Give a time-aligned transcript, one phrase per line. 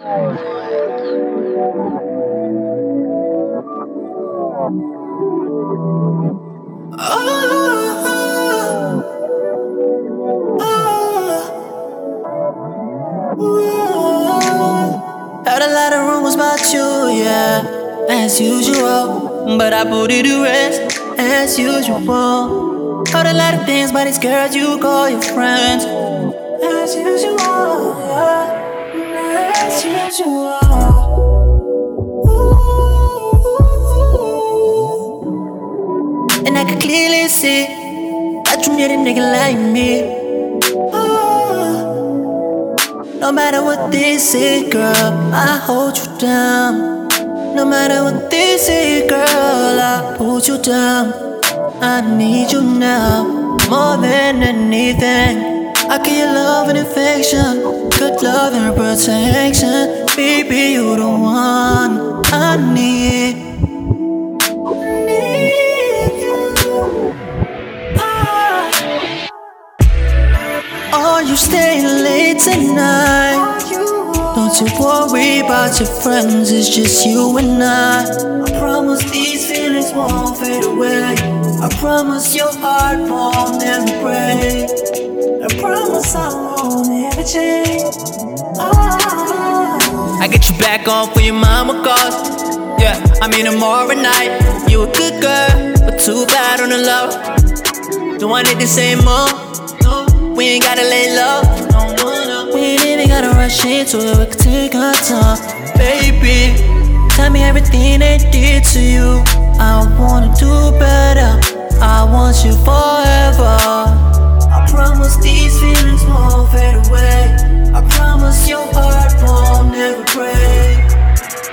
[0.00, 0.08] Heard
[15.60, 16.80] a lot of rumors about you,
[17.12, 19.58] yeah, as usual.
[19.58, 23.04] But I put it to rest, as usual.
[23.08, 25.84] Heard a lot of things, but it's girls you call your friends,
[26.64, 27.49] as usual,
[30.12, 30.18] And
[36.58, 37.66] I can clearly see
[38.44, 40.02] that you need a nigga like me.
[43.20, 47.06] No matter what they say, girl, I hold you down.
[47.54, 51.12] No matter what they say, girl, I hold you down.
[51.80, 53.22] I need you now
[53.68, 55.59] more than anything.
[55.92, 60.06] I give you love and affection, good love and protection.
[60.14, 63.50] Baby, you the one I need.
[70.94, 73.58] Are you staying late tonight?
[74.36, 78.04] Don't you worry about your friends, it's just you and I.
[78.44, 81.16] I promise these feelings won't fade away.
[81.60, 85.09] I promise your heart won't never break.
[85.50, 87.82] I promise I won't ever change.
[88.56, 90.20] Ah.
[90.22, 92.14] I get you back on for your mama calls.
[92.80, 94.38] Yeah, I mean tomorrow night.
[94.70, 98.18] You a good girl, but too bad on the love.
[98.20, 99.26] Don't want it the same more.
[99.82, 100.06] No,
[100.36, 101.42] we ain't gotta lay low.
[102.54, 105.38] We ain't even gotta rush into it, we can take our time.
[105.76, 106.54] Baby,
[107.10, 109.22] tell me everything they did to you.
[109.58, 111.40] I wanna do better,
[111.82, 114.06] I want you forever.
[114.52, 115.16] I promise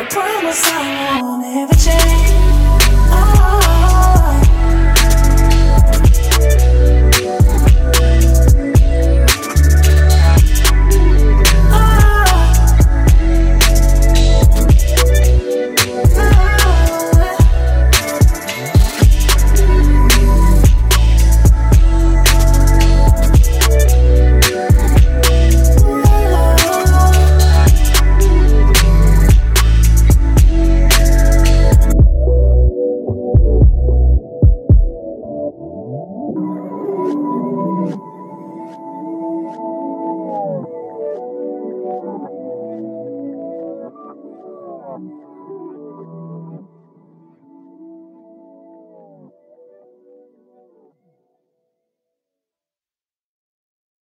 [0.00, 2.79] I promise I won't ever change.